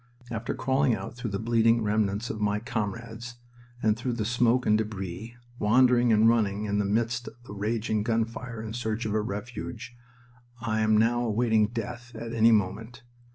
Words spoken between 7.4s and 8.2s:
the raging